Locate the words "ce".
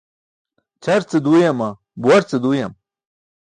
1.09-1.17, 2.29-2.37